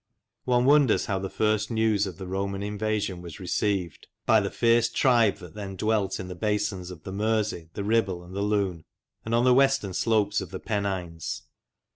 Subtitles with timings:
[0.45, 4.89] One wonders how the first news of the Roman invasion was received by the fierce
[4.89, 8.83] tribe that then dwelt in the basins of the Mersey, the Ribble, and the Lune,
[9.23, 11.43] and on the western slopes of the Pennines.